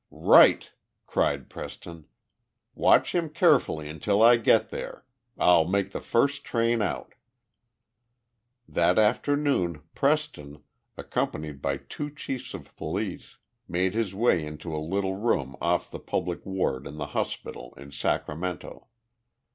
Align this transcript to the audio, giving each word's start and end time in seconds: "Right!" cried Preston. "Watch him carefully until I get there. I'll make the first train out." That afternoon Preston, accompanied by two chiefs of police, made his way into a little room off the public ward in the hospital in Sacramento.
"Right!" 0.09 0.71
cried 1.05 1.47
Preston. 1.47 2.07
"Watch 2.73 3.13
him 3.13 3.29
carefully 3.29 3.87
until 3.87 4.23
I 4.23 4.35
get 4.37 4.71
there. 4.71 5.05
I'll 5.37 5.65
make 5.65 5.91
the 5.91 6.01
first 6.01 6.43
train 6.43 6.81
out." 6.81 7.13
That 8.67 8.97
afternoon 8.97 9.83
Preston, 9.93 10.63
accompanied 10.97 11.61
by 11.61 11.77
two 11.77 12.09
chiefs 12.09 12.55
of 12.55 12.75
police, 12.75 13.37
made 13.67 13.93
his 13.93 14.15
way 14.15 14.43
into 14.43 14.75
a 14.75 14.81
little 14.81 15.17
room 15.17 15.55
off 15.61 15.91
the 15.91 15.99
public 15.99 16.43
ward 16.47 16.87
in 16.87 16.97
the 16.97 17.05
hospital 17.13 17.75
in 17.77 17.91
Sacramento. 17.91 18.87